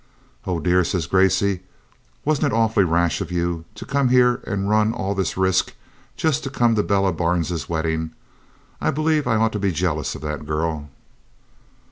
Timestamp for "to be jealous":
9.51-10.15